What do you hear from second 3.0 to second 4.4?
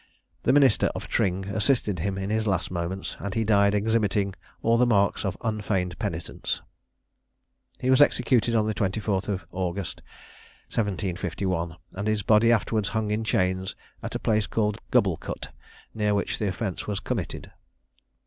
and he died exhibiting